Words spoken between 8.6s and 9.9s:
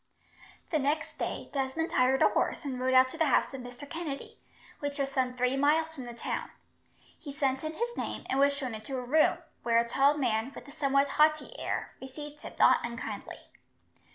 into a room, where a